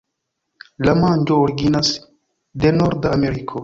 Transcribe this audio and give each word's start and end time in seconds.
La 0.89 0.95
manĝo 1.03 1.39
originas 1.43 1.95
de 2.65 2.77
Norda 2.83 3.19
Ameriko. 3.21 3.59